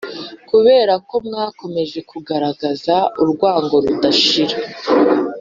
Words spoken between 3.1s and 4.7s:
urwango rudashira